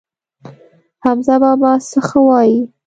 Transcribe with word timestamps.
حمزه 1.03 1.35
بابا 1.43 1.71
څه 1.89 1.99
ښه 2.07 2.19
وايي. 2.27 2.57